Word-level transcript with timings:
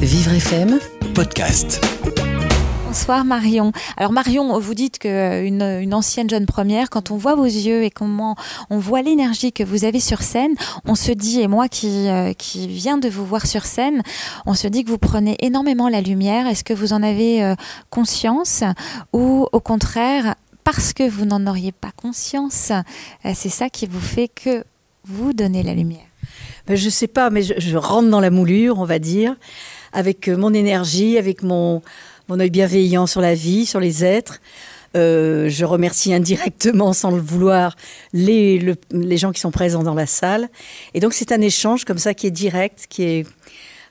Vivre 0.00 0.32
FM 0.32 0.78
Podcast. 1.14 1.84
Bonsoir 2.86 3.24
Marion. 3.24 3.72
Alors 3.98 4.12
Marion, 4.12 4.58
vous 4.58 4.74
dites 4.74 4.98
qu'une 4.98 5.62
une 5.62 5.92
ancienne 5.94 6.30
jeune 6.30 6.46
première, 6.46 6.88
quand 6.88 7.10
on 7.10 7.16
voit 7.16 7.34
vos 7.34 7.44
yeux 7.44 7.84
et 7.84 7.90
comment 7.90 8.34
on 8.70 8.78
voit 8.78 9.02
l'énergie 9.02 9.52
que 9.52 9.62
vous 9.62 9.84
avez 9.84 10.00
sur 10.00 10.22
scène, 10.22 10.54
on 10.86 10.94
se 10.94 11.12
dit, 11.12 11.42
et 11.42 11.48
moi 11.48 11.68
qui, 11.68 12.08
euh, 12.08 12.32
qui 12.32 12.66
viens 12.66 12.96
de 12.96 13.10
vous 13.10 13.26
voir 13.26 13.46
sur 13.46 13.66
scène, 13.66 14.02
on 14.46 14.54
se 14.54 14.68
dit 14.68 14.84
que 14.84 14.90
vous 14.90 14.98
prenez 14.98 15.36
énormément 15.40 15.90
la 15.90 16.00
lumière. 16.00 16.46
Est-ce 16.46 16.64
que 16.64 16.74
vous 16.74 16.94
en 16.94 17.02
avez 17.02 17.44
euh, 17.44 17.54
conscience 17.90 18.64
ou 19.12 19.46
au 19.52 19.60
contraire, 19.60 20.34
parce 20.64 20.94
que 20.94 21.08
vous 21.08 21.26
n'en 21.26 21.46
auriez 21.46 21.72
pas 21.72 21.90
conscience, 21.94 22.70
euh, 23.26 23.32
c'est 23.34 23.50
ça 23.50 23.68
qui 23.68 23.86
vous 23.86 24.00
fait 24.00 24.28
que 24.28 24.64
vous 25.04 25.34
donnez 25.34 25.62
la 25.62 25.74
lumière? 25.74 26.06
Ben, 26.66 26.74
Je 26.74 26.86
ne 26.86 26.90
sais 26.90 27.06
pas, 27.06 27.28
mais 27.28 27.42
je, 27.42 27.54
je 27.58 27.76
rentre 27.76 28.08
dans 28.08 28.20
la 28.20 28.30
moulure, 28.30 28.78
on 28.78 28.84
va 28.86 28.98
dire, 28.98 29.36
avec 29.92 30.28
mon 30.28 30.52
énergie, 30.54 31.18
avec 31.18 31.42
mon 31.42 31.82
mon 32.30 32.38
œil 32.38 32.50
bienveillant 32.50 33.06
sur 33.06 33.20
la 33.20 33.34
vie, 33.34 33.66
sur 33.66 33.80
les 33.80 34.04
êtres. 34.04 34.40
Euh, 34.96 35.48
je 35.48 35.64
remercie 35.64 36.14
indirectement, 36.14 36.92
sans 36.92 37.10
le 37.10 37.20
vouloir, 37.20 37.76
les, 38.12 38.74
les 38.90 39.16
gens 39.16 39.32
qui 39.32 39.40
sont 39.40 39.50
présents 39.50 39.82
dans 39.82 39.94
la 39.94 40.06
salle. 40.06 40.48
Et 40.94 41.00
donc 41.00 41.12
c'est 41.12 41.32
un 41.32 41.40
échange 41.40 41.84
comme 41.84 41.98
ça 41.98 42.14
qui 42.14 42.26
est 42.26 42.32
direct, 42.32 42.86
qui 42.88 43.02
est 43.02 43.26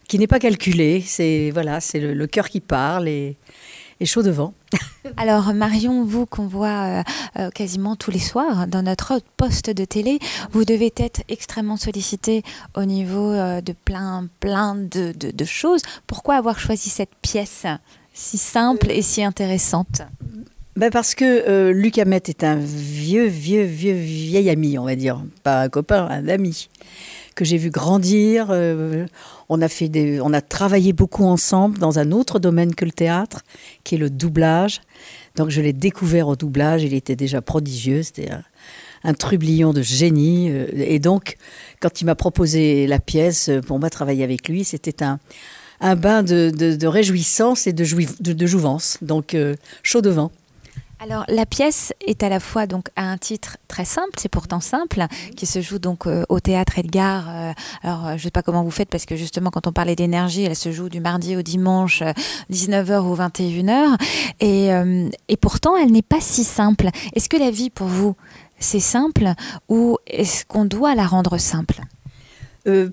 qui 0.07 0.17
n'est 0.17 0.27
pas 0.27 0.39
calculé. 0.39 1.03
C'est 1.05 1.51
voilà, 1.51 1.79
c'est 1.79 1.99
le, 1.99 2.27
cœur 2.27 2.49
qui 2.49 2.59
parle 2.59 3.07
et, 3.07 3.37
et 3.99 4.05
chaud 4.05 4.23
devant. 4.23 4.53
Alors 5.17 5.53
Marion, 5.53 6.03
vous 6.03 6.25
qu'on 6.25 6.47
voit 6.47 6.67
euh, 6.67 7.03
euh, 7.37 7.49
quasiment 7.49 7.95
tous 7.95 8.11
les 8.11 8.19
soirs 8.19 8.67
dans 8.67 8.81
notre 8.81 9.19
poste 9.37 9.69
de 9.69 9.85
télé, 9.85 10.19
vous 10.51 10.65
devez 10.65 10.93
être 10.97 11.21
extrêmement 11.27 11.77
sollicité 11.77 12.43
au 12.75 12.85
niveau 12.85 13.33
de 13.33 13.73
plein 13.85 14.27
plein 14.39 14.75
de, 14.75 15.13
de, 15.17 15.31
de 15.31 15.45
choses. 15.45 15.81
Pourquoi 16.07 16.35
avoir 16.35 16.59
choisi 16.59 16.89
cette 16.89 17.15
pièce 17.21 17.65
si 18.13 18.37
simple 18.37 18.91
et 18.91 19.01
si 19.01 19.23
intéressante? 19.23 20.01
Ben 20.75 20.91
parce 20.91 21.13
que 21.13 21.25
euh, 21.25 21.73
Luc 21.73 21.97
Hamet 21.97 22.21
est 22.27 22.43
un 22.43 22.55
vieux, 22.55 23.25
vieux, 23.25 23.63
vieux, 23.63 23.95
vieil 23.95 24.49
ami, 24.49 24.77
on 24.77 24.85
va 24.85 24.95
dire. 24.95 25.21
Pas 25.43 25.63
un 25.63 25.67
copain, 25.67 26.07
un 26.09 26.27
ami. 26.29 26.69
Que 27.39 27.45
j'ai 27.45 27.55
vu 27.55 27.69
grandir. 27.69 28.47
Euh, 28.49 29.05
on, 29.47 29.61
a 29.61 29.69
fait 29.69 30.19
on 30.21 30.33
a 30.33 30.41
travaillé 30.41 30.91
beaucoup 30.91 31.23
ensemble 31.23 31.77
dans 31.77 31.97
un 31.97 32.11
autre 32.11 32.37
domaine 32.37 32.75
que 32.75 32.83
le 32.83 32.91
théâtre, 32.91 33.45
qui 33.85 33.95
est 33.95 33.97
le 33.97 34.09
doublage. 34.09 34.81
Donc 35.37 35.49
je 35.49 35.61
l'ai 35.61 35.71
découvert 35.71 36.27
au 36.27 36.35
doublage. 36.35 36.83
Il 36.83 36.93
était 36.93 37.15
déjà 37.15 37.41
prodigieux. 37.41 38.03
C'était 38.03 38.29
un, 39.05 39.13
trublion 39.13 39.71
de 39.71 39.81
génie. 39.81 40.49
Euh, 40.51 40.67
et 40.73 40.99
donc, 40.99 41.37
quand 41.79 42.01
il 42.01 42.05
m'a 42.05 42.15
proposé 42.15 42.87
la 42.87 42.99
pièce 42.99 43.49
pour 43.65 43.79
moi 43.79 43.89
travailler 43.89 44.25
avec 44.25 44.49
lui, 44.49 44.65
c'était 44.65 45.01
un 45.01 45.95
bain 45.95 46.23
de, 46.23 46.85
réjouissance 46.87 47.67
et 47.67 47.71
de, 47.71 47.85
de, 48.33 48.47
jouvence. 48.47 48.97
Donc, 49.01 49.33
euh, 49.33 49.55
chaud 49.81 50.01
devant. 50.01 50.29
Alors 51.01 51.23
la 51.29 51.45
pièce 51.45 51.93
est 52.05 52.23
à 52.23 52.29
la 52.29 52.41
fois 52.41 52.67
donc 52.67 52.89
à 52.97 53.03
un 53.03 53.17
titre 53.17 53.55
très 53.69 53.85
simple, 53.85 54.11
c'est 54.17 54.27
pourtant 54.27 54.59
simple, 54.59 55.05
qui 55.37 55.45
se 55.45 55.61
joue 55.61 55.79
donc 55.79 56.05
euh, 56.05 56.25
au 56.27 56.41
théâtre 56.41 56.77
Edgar. 56.77 57.29
Euh, 57.29 57.51
alors 57.83 58.17
je 58.17 58.23
sais 58.23 58.31
pas 58.31 58.41
comment 58.41 58.63
vous 58.63 58.71
faites 58.71 58.89
parce 58.89 59.05
que 59.05 59.15
justement 59.15 59.49
quand 59.49 59.65
on 59.65 59.71
parlait 59.71 59.95
d'énergie, 59.95 60.43
elle 60.43 60.57
se 60.57 60.73
joue 60.73 60.89
du 60.89 60.99
mardi 60.99 61.37
au 61.37 61.41
dimanche, 61.41 62.03
19h 62.51 62.99
ou 63.03 63.15
21h, 63.15 63.95
et, 64.41 64.69
et 65.29 65.37
pourtant 65.37 65.77
elle 65.77 65.91
n'est 65.91 66.01
pas 66.01 66.19
si 66.19 66.43
simple. 66.43 66.89
Est-ce 67.15 67.29
que 67.29 67.37
la 67.37 67.49
vie 67.49 67.69
pour 67.69 67.87
vous 67.87 68.15
c'est 68.59 68.81
simple 68.81 69.33
ou 69.69 69.97
est-ce 70.05 70.43
qu'on 70.45 70.65
doit 70.65 70.95
la 70.95 71.07
rendre 71.07 71.37
simple? 71.37 71.79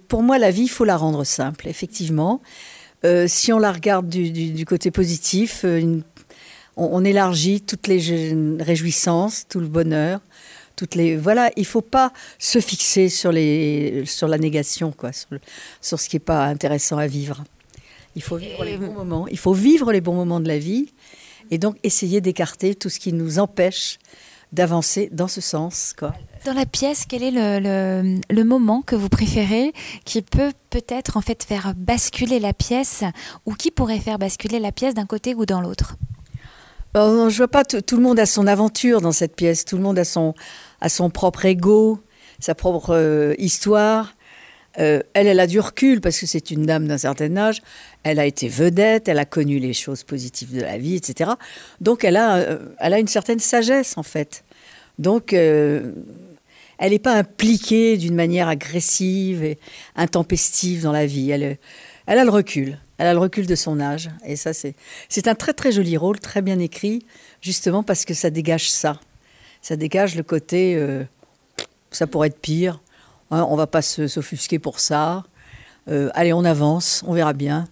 Pour 0.06 0.22
moi 0.22 0.38
la 0.38 0.52
vie 0.52 0.62
il 0.62 0.68
faut 0.68 0.84
la 0.84 0.96
rendre 0.96 1.24
simple, 1.24 1.66
effectivement. 1.66 2.40
Euh, 3.04 3.26
si 3.28 3.52
on 3.52 3.58
la 3.58 3.72
regarde 3.72 4.08
du, 4.08 4.64
côté 4.64 4.90
positif, 4.90 5.62
euh, 5.64 6.00
on, 6.76 7.04
élargit 7.04 7.60
toutes 7.60 7.86
les 7.86 8.34
réjouissances, 8.60 9.46
tout 9.48 9.60
le 9.60 9.68
bonheur. 9.68 10.20
Toutes 10.76 10.94
les, 10.94 11.16
voilà, 11.16 11.50
il 11.56 11.64
faut 11.64 11.80
pas 11.80 12.12
se 12.38 12.60
fixer 12.60 13.08
sur, 13.08 13.32
les, 13.32 14.04
sur 14.04 14.28
la 14.28 14.36
négation, 14.36 14.92
quoi, 14.92 15.10
sur, 15.12 15.98
ce 15.98 16.08
qui 16.08 16.16
n'est 16.16 16.20
pas 16.20 16.44
intéressant 16.44 16.98
à 16.98 17.06
vivre. 17.06 17.44
Il 18.14 18.22
faut 18.22 18.36
vivre 18.36 18.62
les 18.62 18.76
bons 18.76 18.92
moments. 18.92 19.26
Il 19.28 19.38
faut 19.38 19.54
vivre 19.54 19.90
les 19.90 20.02
bons 20.02 20.14
moments 20.14 20.40
de 20.40 20.48
la 20.48 20.58
vie 20.58 20.92
et 21.50 21.56
donc 21.56 21.76
essayer 21.82 22.20
d'écarter 22.20 22.74
tout 22.74 22.90
ce 22.90 22.98
qui 22.98 23.14
nous 23.14 23.38
empêche 23.38 23.98
d'avancer 24.52 25.08
dans 25.12 25.28
ce 25.28 25.40
sens. 25.40 25.94
Quoi. 25.98 26.14
Dans 26.44 26.52
la 26.52 26.66
pièce, 26.66 27.04
quel 27.08 27.22
est 27.22 27.30
le, 27.30 28.20
le, 28.30 28.44
moment 28.44 28.82
que 28.82 28.94
vous 28.94 29.08
préférez 29.08 29.72
qui 30.04 30.22
peut 30.22 30.52
peut-être 30.70 31.16
en 31.16 31.20
fait 31.20 31.42
faire 31.42 31.74
basculer 31.74 32.38
la 32.38 32.52
pièce 32.52 33.02
ou 33.44 33.54
qui 33.54 33.70
pourrait 33.70 33.98
faire 33.98 34.18
basculer 34.18 34.60
la 34.60 34.72
pièce 34.72 34.94
d'un 34.94 35.06
côté 35.06 35.34
ou 35.34 35.46
dans 35.46 35.60
l'autre? 35.60 35.96
Euh, 36.96 37.28
Je 37.28 37.36
vois 37.36 37.48
pas, 37.48 37.64
tout 37.64 37.96
le 37.96 38.02
monde 38.02 38.18
a 38.18 38.26
son 38.26 38.46
aventure 38.46 39.00
dans 39.00 39.12
cette 39.12 39.36
pièce, 39.36 39.64
tout 39.64 39.76
le 39.76 39.82
monde 39.82 39.98
a 39.98 40.04
son, 40.04 40.34
a 40.80 40.88
son 40.88 41.10
propre 41.10 41.44
ego, 41.44 42.00
sa 42.40 42.54
propre 42.54 42.94
euh, 42.94 43.34
histoire. 43.38 44.14
Euh, 44.78 45.00
elle, 45.14 45.26
elle 45.26 45.40
a 45.40 45.46
du 45.46 45.58
recul 45.58 46.02
parce 46.02 46.18
que 46.18 46.26
c'est 46.26 46.50
une 46.50 46.66
dame 46.66 46.86
d'un 46.86 46.98
certain 46.98 47.34
âge. 47.36 47.62
Elle 48.02 48.18
a 48.18 48.26
été 48.26 48.48
vedette, 48.48 49.08
elle 49.08 49.18
a 49.18 49.24
connu 49.24 49.58
les 49.58 49.72
choses 49.72 50.02
positives 50.02 50.54
de 50.54 50.60
la 50.60 50.76
vie, 50.76 50.96
etc. 50.96 51.30
Donc 51.80 52.04
elle 52.04 52.16
a, 52.16 52.36
euh, 52.36 52.58
elle 52.78 52.92
a 52.92 52.98
une 52.98 53.08
certaine 53.08 53.38
sagesse 53.38 53.96
en 53.96 54.02
fait. 54.02 54.44
Donc 54.98 55.32
elle 55.32 55.94
n'est 56.78 56.98
pas 56.98 57.14
impliquée 57.14 57.96
d'une 57.96 58.14
manière 58.14 58.48
agressive 58.48 59.44
et 59.44 59.58
intempestive 59.94 60.82
dans 60.82 60.92
la 60.92 61.06
vie. 61.06 61.30
Elle, 61.30 61.58
elle 62.06 62.18
a 62.18 62.24
le 62.24 62.30
recul. 62.30 62.78
Elle 62.98 63.06
a 63.08 63.12
le 63.12 63.18
recul 63.18 63.46
de 63.46 63.54
son 63.54 63.80
âge. 63.80 64.10
Et 64.24 64.36
ça, 64.36 64.52
c'est, 64.52 64.74
c'est 65.08 65.28
un 65.28 65.34
très 65.34 65.52
très 65.52 65.72
joli 65.72 65.96
rôle, 65.96 66.18
très 66.18 66.40
bien 66.40 66.58
écrit, 66.58 67.04
justement 67.42 67.82
parce 67.82 68.04
que 68.04 68.14
ça 68.14 68.30
dégage 68.30 68.70
ça. 68.70 69.00
Ça 69.60 69.76
dégage 69.76 70.14
le 70.14 70.22
côté, 70.22 70.80
ça 71.90 72.06
pourrait 72.06 72.28
être 72.28 72.38
pire 72.38 72.80
on 73.30 73.36
hein, 73.36 73.46
on 73.48 73.56
va 73.56 73.66
pas 73.66 73.82
s'offusquer 73.82 74.58
pour 74.58 74.80
ça. 74.80 75.24
Euh, 75.88 76.10
allez, 76.14 76.32
on 76.32 76.44
avance, 76.44 77.02
on 77.06 77.12
verra 77.12 77.32
bien. 77.32 77.68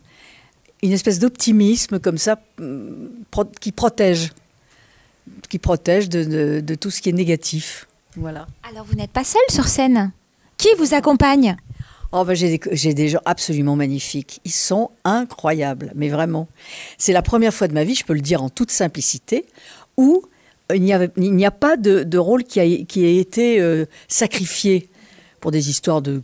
Une 0.83 0.93
espèce 0.93 1.19
d'optimisme 1.19 1.99
comme 1.99 2.19
ça 2.19 2.41
mm, 2.59 3.09
qui 3.61 3.73
protège, 3.73 4.33
qui 5.49 5.59
protège 5.59 6.09
de, 6.09 6.75
tout 6.75 6.91
ce 6.91 7.01
qui 7.01 7.09
est 7.09 7.13
négatif. 7.13 7.89
Voilà. 8.17 8.47
Alors 8.69 8.85
vous 8.85 8.95
n'êtes 8.95 9.11
pas 9.11 9.25
seul 9.25 9.43
sur 9.49 9.67
scène. 9.67 10.13
Qui 10.57 10.69
vous 10.79 10.95
accompagne? 10.95 11.57
Oh 12.17 12.25
ben 12.25 12.37
j'ai 12.37 12.95
des, 12.95 13.09
gens 13.09 13.19
absolument 13.25 13.75
magnifiques. 13.75 14.41
Ils 14.45 14.53
sont 14.53 14.93
incroyables, 15.03 15.91
mais 15.97 16.09
vraiment. 16.09 16.47
C'est 16.97 17.13
la 17.13 17.23
première 17.23 17.53
fois 17.53 17.67
de 17.67 17.75
ma 17.75 17.83
vie, 17.83 17.97
je 17.97 18.05
peux 18.05 18.13
le 18.13 18.21
dire 18.21 18.41
en 18.41 18.51
toute 18.51 18.71
simplicité, 18.71 19.45
où 19.97 20.23
il 20.73 20.81
n'y 20.81 20.93
a, 21.45 21.51
pas 21.51 21.77
de, 21.77 22.17
rôle 22.17 22.45
qui 22.45 22.61
a, 22.61 22.65
été 22.65 23.61
euh, 23.61 23.87
sacrifié 24.07 24.89
pour 25.41 25.51
des 25.51 25.71
histoires 25.71 26.03
de, 26.03 26.23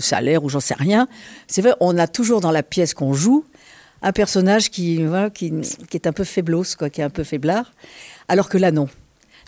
salaire 0.00 0.44
ou 0.44 0.50
j'en 0.50 0.60
sais 0.60 0.74
rien. 0.74 1.08
C'est 1.46 1.62
vrai, 1.62 1.72
on 1.80 1.96
a 1.96 2.06
toujours 2.06 2.42
dans 2.42 2.52
la 2.52 2.62
pièce 2.62 2.92
qu'on 2.92 3.14
joue 3.14 3.46
un 4.02 4.12
personnage 4.12 4.70
qui, 4.70 5.00
qui, 5.32 5.50
est 5.94 6.06
un 6.06 6.12
peu 6.12 6.24
faiblos, 6.24 6.76
quoi, 6.76 6.90
qui 6.90 7.00
est 7.00 7.04
un 7.04 7.10
peu 7.10 7.24
faiblard, 7.24 7.72
alors 8.28 8.50
que 8.50 8.58
là, 8.58 8.70
non. 8.70 8.86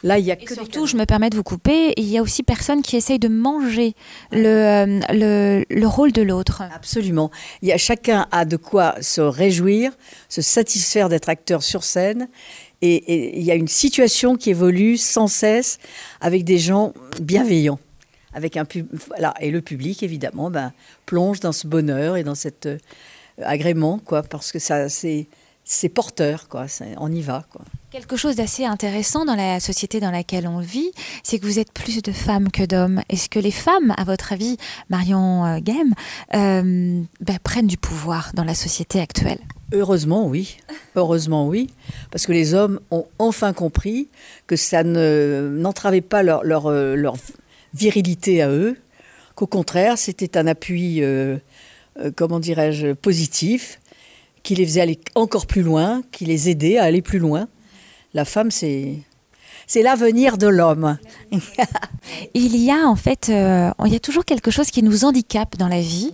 Là, 0.04 0.18
il 0.18 0.26
y 0.26 0.30
a 0.30 0.36
que 0.36 0.52
surtout, 0.52 0.86
je 0.86 0.98
me 0.98 1.06
permets 1.06 1.30
de 1.30 1.36
vous 1.36 1.42
couper, 1.42 1.94
il 1.96 2.04
y 2.04 2.18
a 2.18 2.22
aussi 2.22 2.42
personne 2.42 2.82
qui 2.82 2.94
essaye 2.94 3.18
de 3.18 3.28
manger 3.28 3.94
le, 4.32 4.46
euh, 4.46 5.64
le, 5.70 5.86
rôle 5.86 6.12
de 6.12 6.20
l'autre. 6.20 6.62
Absolument. 6.74 7.30
Il 7.62 7.68
y 7.68 7.72
a, 7.72 7.78
chacun 7.78 8.26
a 8.30 8.44
de 8.44 8.58
quoi 8.58 8.96
se 9.00 9.22
réjouir, 9.22 9.92
se 10.28 10.42
satisfaire 10.42 11.08
d'être 11.08 11.30
acteur 11.30 11.62
sur 11.62 11.84
scène. 11.84 12.28
Et, 12.82 12.96
et 12.96 13.38
il 13.38 13.44
y 13.44 13.50
a 13.50 13.54
une 13.54 13.66
situation 13.66 14.36
qui 14.36 14.50
évolue 14.50 14.98
sans 14.98 15.26
cesse 15.26 15.78
avec 16.20 16.44
des 16.44 16.58
gens 16.58 16.92
bienveillants 17.20 17.80
avec 18.34 18.56
un 18.56 18.64
voilà, 19.06 19.32
et 19.40 19.50
le 19.50 19.62
public 19.62 20.02
évidemment 20.02 20.50
ben, 20.50 20.72
plonge 21.06 21.40
dans 21.40 21.52
ce 21.52 21.66
bonheur 21.68 22.16
et 22.16 22.24
dans 22.24 22.34
cet 22.34 22.66
euh, 22.66 22.78
agrément 23.40 24.00
quoi 24.00 24.24
parce 24.24 24.50
que 24.50 24.58
ça 24.58 24.88
c'est 24.88 25.28
c'est 25.62 25.88
porteur 25.88 26.48
quoi 26.48 26.66
on 26.98 27.12
y 27.12 27.22
va 27.22 27.44
quoi 27.50 27.62
Quelque 27.94 28.16
chose 28.16 28.34
d'assez 28.34 28.64
intéressant 28.64 29.24
dans 29.24 29.36
la 29.36 29.60
société 29.60 30.00
dans 30.00 30.10
laquelle 30.10 30.48
on 30.48 30.58
vit, 30.58 30.90
c'est 31.22 31.38
que 31.38 31.46
vous 31.46 31.60
êtes 31.60 31.72
plus 31.72 32.02
de 32.02 32.10
femmes 32.10 32.50
que 32.50 32.64
d'hommes. 32.64 33.00
Est-ce 33.08 33.28
que 33.28 33.38
les 33.38 33.52
femmes, 33.52 33.94
à 33.96 34.02
votre 34.02 34.32
avis, 34.32 34.56
Marion 34.90 35.46
euh, 35.46 35.58
Game, 35.60 35.94
euh, 36.34 37.04
ben, 37.20 37.38
prennent 37.44 37.68
du 37.68 37.76
pouvoir 37.76 38.32
dans 38.34 38.42
la 38.42 38.56
société 38.56 39.00
actuelle? 39.00 39.38
Heureusement, 39.72 40.26
oui. 40.26 40.56
Heureusement, 40.96 41.46
oui. 41.46 41.70
Parce 42.10 42.26
que 42.26 42.32
les 42.32 42.52
hommes 42.52 42.80
ont 42.90 43.06
enfin 43.20 43.52
compris 43.52 44.08
que 44.48 44.56
ça 44.56 44.82
n'entravait 44.82 46.00
pas 46.00 46.24
leur, 46.24 46.42
leur, 46.42 47.16
virilité 47.74 48.42
à 48.42 48.48
eux, 48.48 48.76
qu'au 49.36 49.46
contraire, 49.46 49.98
c'était 49.98 50.36
un 50.36 50.48
appui, 50.48 51.00
euh, 51.00 51.36
euh, 52.00 52.10
comment 52.16 52.40
dirais-je, 52.40 52.94
positif, 52.94 53.78
qui 54.42 54.56
les 54.56 54.66
faisait 54.66 54.80
aller 54.80 54.98
encore 55.14 55.46
plus 55.46 55.62
loin, 55.62 56.02
qui 56.10 56.24
les 56.24 56.50
aidait 56.50 56.76
à 56.78 56.82
aller 56.82 57.00
plus 57.00 57.20
loin. 57.20 57.46
La 58.14 58.24
femme, 58.24 58.50
c'est 58.50 58.98
c'est 59.66 59.82
l'avenir 59.82 60.38
de 60.38 60.46
l'homme. 60.46 60.98
il 62.34 62.56
y 62.56 62.70
a 62.70 62.86
en 62.86 62.96
fait, 62.96 63.28
euh, 63.28 63.70
il 63.86 63.92
y 63.92 63.96
a 63.96 64.00
toujours 64.00 64.24
quelque 64.24 64.50
chose 64.50 64.70
qui 64.70 64.82
nous 64.82 65.04
handicape 65.04 65.56
dans 65.56 65.68
la 65.68 65.80
vie. 65.80 66.12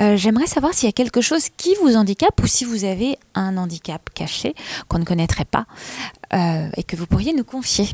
Euh, 0.00 0.16
j'aimerais 0.16 0.46
savoir 0.46 0.74
s'il 0.74 0.86
y 0.86 0.90
a 0.90 0.92
quelque 0.92 1.20
chose 1.20 1.48
qui 1.56 1.74
vous 1.82 1.96
handicape 1.96 2.40
ou 2.42 2.46
si 2.46 2.64
vous 2.64 2.84
avez 2.84 3.18
un 3.34 3.56
handicap 3.56 4.02
caché 4.14 4.54
qu'on 4.88 4.98
ne 4.98 5.04
connaîtrait 5.04 5.44
pas 5.44 5.66
euh, 6.34 6.68
et 6.76 6.82
que 6.82 6.94
vous 6.94 7.06
pourriez 7.06 7.32
nous 7.32 7.44
confier. 7.44 7.88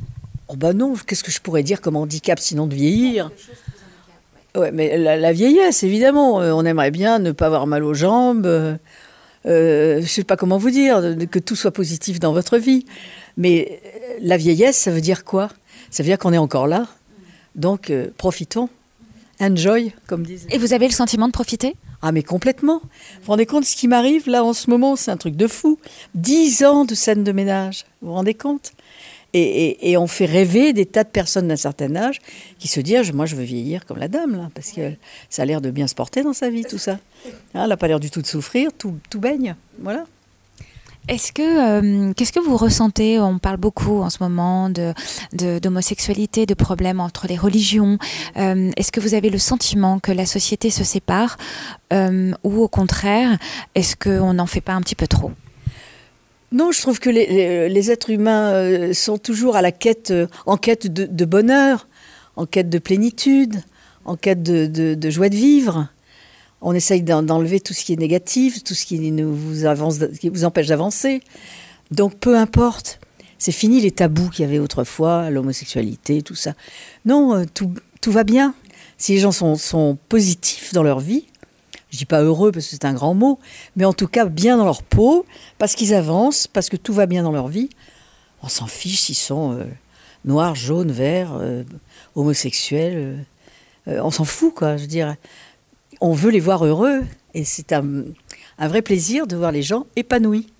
Oh 0.48 0.56
bah 0.56 0.72
non, 0.72 0.94
qu'est-ce 0.94 1.24
que 1.24 1.32
je 1.32 1.40
pourrais 1.40 1.62
dire 1.62 1.80
comme 1.80 1.96
handicap 1.96 2.38
sinon 2.38 2.66
de 2.66 2.74
vieillir? 2.74 3.30
Ouais, 4.56 4.70
mais 4.72 4.96
la, 4.96 5.32
vieillesse, 5.32 5.82
évidemment. 5.82 6.36
on 6.36 6.64
aimerait 6.64 6.90
bien 6.90 7.18
ne 7.18 7.32
pas 7.32 7.46
avoir 7.46 7.66
mal 7.66 7.84
aux 7.84 7.94
jambes. 7.94 8.78
Je 9.46 10.00
ne 10.00 10.06
sais 10.06 10.25
pas 10.25 10.37
comment 10.37 10.58
vous 10.58 10.70
dire, 10.70 11.00
que 11.31 11.38
tout 11.38 11.56
soit 11.56 11.70
positif 11.70 12.19
dans 12.20 12.32
votre 12.32 12.58
vie. 12.58 12.84
Mais 13.37 13.81
la 14.20 14.37
vieillesse, 14.37 14.76
ça 14.76 14.90
veut 14.90 15.00
dire 15.00 15.25
quoi? 15.25 15.50
Ça 15.90 16.02
veut 16.02 16.08
dire 16.08 16.19
qu'on 16.19 16.32
est 16.32 16.38
encore 16.38 16.66
là. 16.66 16.87
Donc, 17.54 17.90
euh, 17.90 18.08
profitons. 18.19 18.69
Enjoy, 19.40 19.93
comme 20.06 20.25
disent. 20.25 20.46
Et 20.50 20.58
vous 20.58 20.72
avez 20.72 20.87
le 20.87 20.93
sentiment 20.93 21.26
de 21.26 21.32
profiter? 21.32 21.76
Ah, 22.02 22.12
mais 22.12 22.22
complètement. 22.22 22.81
Vous 22.81 22.88
vous 23.25 23.32
rendez 23.32 23.46
compte 23.46 23.64
ce 23.64 23.76
qui 23.76 23.88
m'arrive? 23.88 24.28
Là 24.28 24.44
en 24.44 24.52
ce 24.52 24.70
moment 24.70 24.96
C'est 24.96 25.10
un 25.10 25.16
truc 25.16 25.37
de 25.37 25.46
fou. 25.46 25.78
Dix 26.14 26.64
ans 26.64 26.84
de 26.84 26.94
scène 26.94 27.25
de 27.25 27.32
ménage. 27.32 27.84
Vous 28.00 28.08
vous 28.08 28.14
rendez 28.14 28.34
compte? 28.34 28.72
Et, 29.32 29.96
on 29.99 30.06
fait 30.06 30.25
rêver 30.25 30.73
des 30.73 30.87
tas 30.87 31.05
de 31.05 31.08
personnes 31.08 31.49
d'un 31.49 31.56
certain 31.56 31.94
âge 31.94 32.20
qui 32.58 32.69
se 32.69 32.81
disent 32.81 33.12
Moi, 33.12 33.26
je 33.26 33.37
veux 33.37 33.44
vieillir 33.44 33.84
comme 33.84 33.99
la 33.99 34.08
dame, 34.08 34.37
là, 34.37 34.50
parce 34.55 34.73
que 34.73 34.93
ça 35.28 35.43
a 35.43 35.44
l'air 35.44 35.61
de 35.61 35.70
bien 35.70 35.87
se 35.87 35.94
porter 35.94 36.23
dans 36.23 36.32
sa 36.32 36.49
vie, 36.49 36.64
tout 36.64 36.78
ça. 36.78 36.99
Hein, 37.26 37.31
elle 37.55 37.69
n'a 37.69 37.76
pas 37.76 37.88
l'air 37.88 38.00
du 38.00 38.11
tout 38.11 38.23
de 38.23 38.26
souffrir, 38.26 38.70
tout, 38.76 38.94
tout 39.11 39.20
baigne. 39.20 39.55
Voilà. 39.81 40.05
Est-ce 41.08 41.32
que 41.32 41.43
euh, 41.43 42.12
qu'est-ce 42.14 42.32
que 42.32 42.40
vous 42.40 42.56
ressentez? 42.56 43.20
On 43.20 43.38
parle 43.38 43.58
beaucoup 43.58 44.02
en 44.02 44.11
ce 44.11 44.19
moment 44.20 44.70
de 44.70 44.93
d'homosexualité, 45.32 46.46
de, 46.46 46.55
problèmes 46.55 46.99
entre 46.99 47.28
les 47.28 47.37
religions. 47.37 47.99
Euh, 48.37 48.73
est-ce 48.76 48.90
que 48.90 48.99
vous 48.99 49.14
avez 49.14 49.31
le 49.31 49.38
sentiment 49.38 50.00
que 50.00 50.11
la 50.11 50.26
société 50.26 50.70
se 50.70 50.82
sépare, 50.82 51.38
euh, 51.93 52.32
ou 52.43 52.61
au 52.61 52.69
contraire, 52.69 53.38
est-ce 53.76 53.94
qu'on 53.94 54.34
n'en 54.34 54.46
fait 54.46 54.61
pas 54.61 54.73
un 54.73 54.81
petit 54.81 54.96
peu 54.96 55.06
trop? 55.06 55.31
Non, 56.56 56.72
je 56.72 56.80
trouve 56.80 56.98
que 56.98 57.10
les, 57.10 57.90
êtres 57.90 58.10
humains 58.10 58.92
sont 58.92 59.18
toujours 59.18 59.56
à 59.56 59.62
la 59.62 59.72
quête, 59.72 60.12
en 60.46 60.56
quête 60.56 60.86
de, 60.86 61.24
bonheur, 61.24 61.86
en 62.34 62.46
quête 62.46 62.68
de 62.68 62.78
plénitude, 62.78 63.62
en 64.04 64.16
quête 64.16 64.42
de 64.42 65.10
joie 65.10 65.28
de 65.28 65.36
vivre 65.36 65.88
on 66.60 66.74
essaye 66.74 67.02
d'enlever 67.02 67.60
tout 67.60 67.74
ce 67.74 67.84
qui 67.84 67.92
est 67.92 67.98
négatif, 67.98 68.64
tout 68.64 68.74
ce 68.74 68.84
qui, 68.84 68.98
qui 68.98 70.28
vous 70.28 70.44
empêche 70.44 70.66
d'avancer. 70.66 71.20
Donc 71.90 72.16
peu 72.16 72.36
importe, 72.36 72.98
c'est 73.38 73.52
fini 73.52 73.80
les 73.80 73.90
tabous 73.90 74.30
qu'il 74.30 74.44
y 74.44 74.48
avait 74.48 74.58
autrefois, 74.58 75.30
l'homosexualité, 75.30 76.22
tout 76.22 76.34
ça. 76.34 76.54
Non, 77.04 77.36
euh, 77.36 77.44
tout, 77.54 77.72
va 78.10 78.24
bien. 78.24 78.54
Si 78.98 79.12
les 79.12 79.18
gens 79.18 79.32
sont, 79.32 79.98
positifs 80.08 80.72
dans 80.72 80.82
leur 80.82 81.00
vie, 81.00 81.26
je 81.96 82.00
dis 82.00 82.06
pas 82.06 82.20
heureux 82.22 82.52
parce 82.52 82.66
que 82.66 82.72
c'est 82.72 82.84
un 82.84 82.93
grand 82.93 83.14
mot, 83.14 83.38
mais 83.75 83.87
en 83.87 83.94
tout 83.94 84.06
cas 84.06 84.26
bien 84.26 84.58
dans 84.58 84.66
leur 84.66 84.82
peau, 84.82 85.25
parce 85.56 85.75
qu'ils 85.75 85.94
avancent, 85.94 86.46
parce 86.46 86.69
que 86.69 86.76
tout 86.76 86.93
va 86.93 87.06
bien 87.06 87.22
dans 87.22 87.32
leur 87.32 87.48
vie, 87.48 87.70
on 88.43 88.48
s'en 88.48 88.66
fiche 88.66 89.00
s'ils 89.00 89.14
sont 89.14 89.52
euh, 89.52 89.64
noirs, 90.26 90.54
jaunes, 90.54 90.93
verts, 90.93 91.32
euh, 91.40 91.64
homosexuels. 92.14 93.25
on 93.87 94.10
s'en 94.10 94.25
fout, 94.25 94.52
quoi. 94.54 94.76
Je 94.76 94.82
veux 94.84 95.14
on 96.00 96.12
veut 96.12 96.31
les 96.31 96.40
voir 96.40 96.64
heureux 96.66 97.02
et 97.34 97.44
c'est 97.44 97.72
un, 97.72 97.84
vrai 98.58 98.82
plaisir 98.82 99.26
de 99.26 99.37
voir 99.37 99.52
les 99.52 99.62
gens 99.62 99.87
épanouis. 99.96 100.52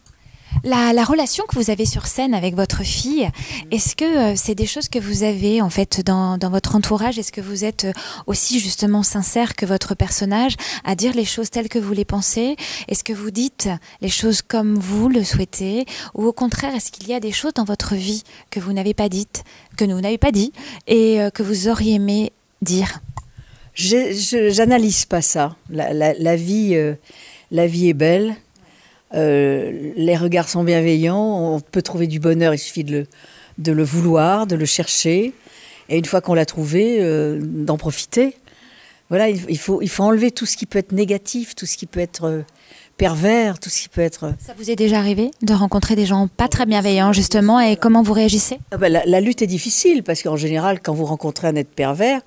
La, 0.65 1.05
relation 1.05 1.45
que 1.49 1.55
vous 1.55 1.71
avez 1.71 1.85
sur 1.85 2.07
scène 2.07 2.35
avec 2.35 2.55
votre 2.55 2.83
fille, 2.83 3.29
est-ce 3.71 3.95
que 3.95 4.05
euh, 4.05 4.37
c'est 4.37 4.55
des 4.55 4.67
choses 4.67 4.89
que 4.89 4.99
vous 4.99 5.23
avez 5.23 5.63
en 5.63 5.71
fait 5.71 6.01
dans, 6.01 6.39
votre 6.51 6.75
entourage? 6.75 7.19
Est-ce 7.19 7.33
que 7.33 7.41
vous 7.41 7.65
êtes 7.65 7.85
euh, 7.85 7.93
aussi 8.27 8.59
justement 8.59 9.03
sincère 9.03 9.55
que 9.55 9.67
votre 9.67 9.95
personnage 9.95 10.57
à 10.85 10.95
dire 10.95 11.15
les 11.15 11.25
choses 11.25 11.51
telles 11.51 11.69
que 11.69 11.79
vous 11.79 11.93
les 11.93 12.05
pensez? 12.05 12.57
Est-ce 12.89 13.05
que 13.05 13.13
vous 13.13 13.31
dites 13.31 13.69
les 14.01 14.09
choses 14.09 14.43
comme 14.43 14.77
vous 14.79 15.09
le 15.09 15.23
souhaitez? 15.23 15.87
Ou 16.15 16.27
au 16.27 16.33
contraire, 16.33 16.75
est-ce 16.75 16.91
qu'il 16.91 17.09
y 17.09 17.15
a 17.15 17.21
des 17.21 17.33
choses 17.33 17.55
dans 17.55 17.65
votre 17.65 17.95
vie 17.95 18.25
que 18.51 18.59
vous 18.59 18.73
n'avez 18.73 18.95
pas 18.95 19.09
dites, 19.09 19.45
que 19.77 19.85
nous 19.85 20.01
n'avez 20.01 20.19
pas 20.19 20.33
dit 20.33 20.53
et 20.87 21.21
euh, 21.21 21.31
que 21.31 21.43
vous 21.43 21.69
auriez 21.69 21.95
aimé 21.95 22.33
dire? 22.63 23.01
J'analyse 23.77 25.05
pas 25.05 25.23
ça. 25.23 25.57
La, 25.69 26.37
vie, 26.37 26.75
euh, 26.75 26.95
la 27.51 27.67
vie 27.67 27.89
est 27.89 27.95
belle. 27.95 28.37
Euh, 29.15 29.93
les 29.97 30.17
regards 30.17 30.49
sont 30.49 30.65
bienveillants. 30.65 31.55
On 31.55 31.61
peut 31.61 31.83
trouver 31.83 32.07
du 32.07 32.19
bonheur. 32.19 32.55
Il 32.55 32.59
suffit 32.59 32.85
de 32.85 32.93
le, 32.93 33.07
de 33.59 33.73
le 33.73 33.83
vouloir, 33.83 34.47
de 34.47 34.57
le 34.57 34.65
chercher. 34.67 35.33
Et 35.89 35.99
une 35.99 36.05
fois 36.05 36.21
qu'on 36.21 36.35
l'a 36.35 36.47
trouvé, 36.47 36.99
euh, 37.01 37.41
d'en 37.43 37.77
profiter. 37.77 38.37
Voilà, 39.09 39.29
il, 39.29 39.59
faut, 39.59 39.81
il 39.83 39.89
faut 39.89 40.03
enlever 40.03 40.33
tout 40.33 40.47
ce 40.47 40.57
qui 40.57 40.67
peut 40.67 40.81
être 40.81 40.91
négatif, 40.91 41.55
tout 41.55 41.65
ce 41.65 41.77
qui 41.77 41.87
peut 41.87 42.01
être 42.01 42.43
pervers, 42.97 43.61
tout 43.61 43.71
ce 43.71 43.83
qui 43.83 43.89
peut 43.89 44.01
être. 44.01 44.33
Ça 44.45 44.53
vous 44.59 44.69
est 44.69 44.75
déjà 44.75 44.99
arrivé 44.99 45.31
de 45.43 45.53
rencontrer 45.53 45.95
des 45.95 46.07
gens 46.07 46.27
pas 46.27 46.49
très 46.49 46.67
bienveillants, 46.67 47.13
justement, 47.13 47.61
et 47.61 47.77
comment 47.77 48.03
vous 48.03 48.13
réagissez? 48.13 48.59
Ah 48.73 48.79
ben, 48.79 48.91
la, 48.91 49.05
la, 49.07 49.21
lutte 49.21 49.43
est 49.43 49.47
difficile, 49.47 50.03
parce 50.03 50.25
qu'en 50.25 50.37
général, 50.37 50.81
quand 50.81 50.93
vous 50.93 51.05
rencontrez 51.05 51.47
un 51.47 51.55
être 51.55 51.71
pervers, 51.71 52.21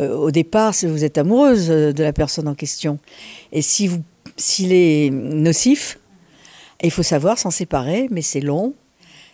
euh, 0.00 0.14
au 0.16 0.30
départ, 0.30 0.74
vous 0.82 1.04
êtes 1.04 1.18
amoureuse 1.18 1.70
euh, 1.70 1.92
de 1.92 2.02
la 2.02 2.12
personne 2.12 2.48
en 2.48 2.54
question. 2.54 2.98
Et 3.52 3.62
si 3.62 3.86
vous, 3.86 4.02
s'il 4.36 4.72
est 4.72 5.10
nocif, 5.10 5.98
il 6.82 6.90
faut 6.90 7.02
savoir 7.02 7.38
s'en 7.38 7.50
séparer, 7.50 8.08
mais 8.10 8.22
c'est 8.22 8.40
long, 8.40 8.74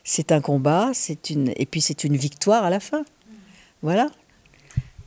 c'est 0.03 0.33
un 0.33 0.41
combat, 0.41 0.91
c'est 0.93 1.31
une, 1.31 1.53
et 1.57 1.67
puis 1.67 1.81
c'est 1.81 2.05
une 2.05 2.17
victoire 2.17 2.65
à 2.65 2.71
la 2.71 2.81
fin. 2.81 3.05
Voilà. 3.83 4.09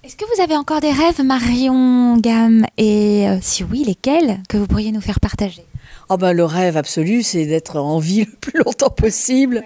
Est-ce 0.03 0.15
que 0.15 0.25
vous 0.35 0.41
avez 0.41 0.55
encore 0.55 0.79
des 0.79 0.91
rêves, 0.91 1.21
Marion 1.23 2.17
Gamme? 2.17 2.65
Et 2.77 3.27
euh, 3.27 3.39
si 3.41 3.63
oui, 3.63 3.83
lesquels 3.83 4.41
que 4.47 4.57
vous 4.57 4.67
pourriez 4.67 4.91
nous 4.91 5.01
faire 5.01 5.19
partager? 5.19 5.65
Oh 6.09 6.17
ben, 6.17 6.31
le 6.31 6.45
rêve 6.45 6.77
absolu, 6.77 7.23
c'est 7.23 7.45
d'être 7.45 7.77
en 7.77 7.99
vie 7.99 8.25
le 8.25 8.31
plus 8.39 8.59
longtemps 8.63 8.89
possible, 8.89 9.63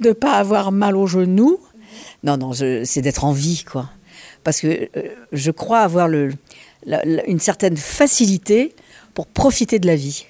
de 0.00 0.08
ne 0.08 0.12
pas 0.12 0.32
avoir 0.32 0.72
mal 0.72 0.96
aux 0.96 1.06
genoux. 1.06 1.58
Non, 2.24 2.36
non, 2.36 2.52
c'est 2.52 3.02
d'être 3.02 3.24
en 3.24 3.32
vie, 3.32 3.64
quoi 3.64 3.90
parce 4.44 4.60
que 4.60 4.88
euh, 4.96 5.08
je 5.32 5.50
crois 5.50 5.80
avoir 5.80 6.06
le, 6.06 6.30
une 7.26 7.40
certaine 7.40 7.76
facilité 7.76 8.76
pour 9.14 9.26
profiter 9.26 9.78
de 9.78 9.86
la 9.86 9.96
vie. 9.96 10.26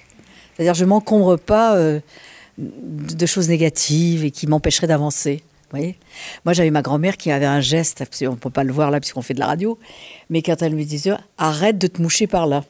C'est-à-dire, 0.55 0.73
je 0.73 0.85
m'encombre 0.85 1.37
pas 1.37 1.75
euh, 1.75 1.99
de 2.57 3.25
choses 3.25 3.49
négatives 3.49 4.23
et 4.23 4.31
qui 4.31 4.47
m'empêcheraient 4.47 4.87
d'avancer. 4.87 5.43
voyez 5.71 5.97
Moi, 6.45 6.53
j'avais 6.53 6.71
ma 6.71 6.81
grand-mère 6.81 7.17
qui 7.17 7.31
avait 7.31 7.45
un 7.45 7.61
geste, 7.61 8.03
on 8.21 8.31
ne 8.31 8.35
peut 8.35 8.49
pas 8.49 8.63
le 8.63 8.71
voir 8.71 8.91
là 8.91 8.99
puisqu'on 8.99 9.21
fait 9.21 9.33
de 9.33 9.39
la 9.39 9.47
radio, 9.47 9.77
mais 10.29 10.41
quand 10.41 10.61
elle 10.61 10.75
me 10.75 10.83
disait 10.83 11.13
arrête 11.37 11.77
de 11.77 11.87
te 11.87 12.01
moucher 12.01 12.27
par 12.27 12.47
là. 12.47 12.63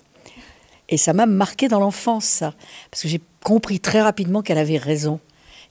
Et 0.89 0.97
ça 0.97 1.13
m'a 1.13 1.25
marqué 1.25 1.67
dans 1.67 1.79
l'enfance, 1.79 2.25
ça. 2.25 2.53
Parce 2.91 3.03
que 3.03 3.07
j'ai 3.07 3.21
compris 3.43 3.79
très 3.79 4.01
rapidement 4.01 4.41
qu'elle 4.41 4.57
avait 4.57 4.77
raison. 4.77 5.19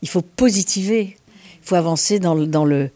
Il 0.02 0.08
faut 0.08 0.22
positiver. 0.22 1.16
Il 1.62 1.66
faut 1.66 1.76
avancer 1.76 2.18
dans 2.18 2.34
dans 2.34 2.64
le, 2.64 2.90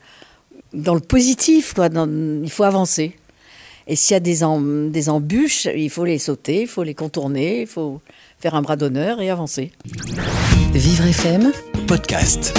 dans 0.73 0.95
le 0.95 1.01
positif, 1.01 1.75
quoi. 1.75 1.89
il 1.89 2.51
faut 2.51 2.65
avancer. 2.65 3.17
Et 3.89 3.97
s'il 3.97 4.15
y 4.15 4.17
a 4.17 4.21
des, 4.21 4.41
des 4.91 5.09
embûches, 5.09 5.67
il 5.75 5.89
faut 5.89 6.05
les 6.05 6.19
sauter, 6.19 6.63
il 6.63 6.69
faut 6.69 6.83
les 6.83 6.95
contourner, 6.95 7.63
il 7.63 7.67
faut 7.67 8.03
faire 8.39 8.55
un 8.55 8.61
bras 8.61 8.77
d'honneur 8.77 9.23
et 9.23 9.31
avancer. 9.31 9.73
Vivre 10.75 11.07
FM, 11.07 11.53
podcast. 11.87 12.55